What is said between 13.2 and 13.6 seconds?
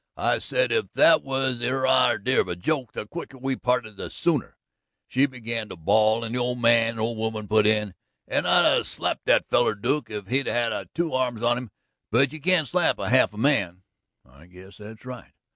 of a